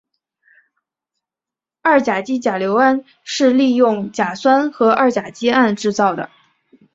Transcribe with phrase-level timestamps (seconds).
[1.83, 6.31] 二甲基甲醯胺是利用甲酸和二甲基胺制造的。